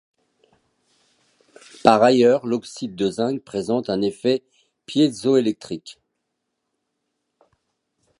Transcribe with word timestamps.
Par 1.83 2.01
ailleurs, 2.01 2.47
l'oxyde 2.47 2.95
de 2.95 3.11
zinc 3.11 3.39
présente 3.43 3.87
un 3.87 4.01
effet 4.01 4.41
piézoélectrique. 4.87 5.99